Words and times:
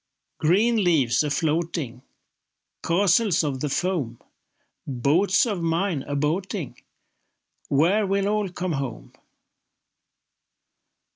Green 0.39 0.83
leaves 0.83 1.21
a 1.21 1.29
floating, 1.29 2.01
Castles 2.81 3.43
of 3.43 3.59
the 3.59 3.69
foam, 3.69 4.19
Boats 4.87 5.45
of 5.45 5.61
mine 5.61 6.01
a 6.07 6.15
boating— 6.15 6.75
Where 7.69 8.07
will 8.07 8.27
all 8.27 8.49
come 8.49 8.71
home? 8.71 9.13